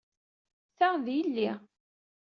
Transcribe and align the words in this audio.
Ta 0.77 0.89
d 1.03 1.05
yell-i. 1.15 1.49